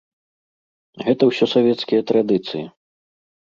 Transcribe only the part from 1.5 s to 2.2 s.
савецкія